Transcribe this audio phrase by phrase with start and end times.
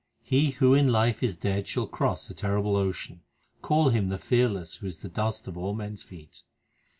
[0.23, 3.21] He who in life is dead Shall cross the terrible ocean.
[3.61, 6.41] Call him the fearless Who is the dust of all men s feet.